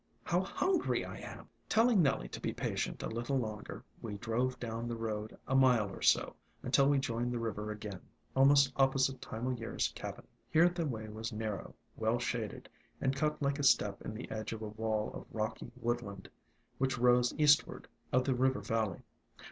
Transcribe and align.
how 0.23 0.41
hungry 0.41 1.05
I 1.05 1.17
am!" 1.17 1.47
Telling 1.69 2.01
Nellie 2.01 2.27
to 2.29 2.41
be 2.41 2.51
patient 2.51 3.03
a 3.03 3.07
little 3.07 3.37
longer, 3.37 3.83
we 4.01 4.17
drove 4.17 4.59
down 4.59 4.87
the 4.87 4.95
road 4.95 5.37
a 5.47 5.53
mile 5.55 5.91
or 5.91 6.01
so, 6.01 6.35
until 6.63 6.89
we 6.89 6.97
joined 6.97 7.31
the 7.31 7.37
river 7.37 7.69
again, 7.69 8.01
almost 8.35 8.73
opposite 8.77 9.21
Time 9.21 9.45
o' 9.45 9.51
Year's 9.51 9.89
cabin. 9.93 10.25
Here 10.49 10.69
the 10.69 10.87
way 10.87 11.07
was 11.07 11.31
narrow, 11.31 11.75
well 11.95 12.17
shaded, 12.17 12.67
and 12.99 13.15
cut 13.15 13.39
like 13.43 13.59
a 13.59 13.63
step 13.63 14.01
in 14.01 14.15
the 14.15 14.27
edge 14.31 14.53
of 14.53 14.63
a 14.63 14.69
wall 14.69 15.11
of 15.13 15.27
rocky 15.29 15.71
woodland, 15.77 16.27
which 16.79 16.97
rose 16.97 17.31
eastward 17.37 17.87
of 18.11 18.23
the 18.23 18.33
river 18.33 18.61
valley. 18.61 19.03